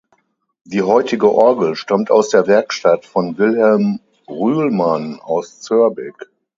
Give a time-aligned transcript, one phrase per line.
[0.63, 6.15] Die heutige Orgel stammt aus der Werkstatt von Wilhelm Rühlmann aus Zörbig.